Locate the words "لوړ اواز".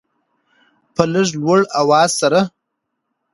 1.41-2.09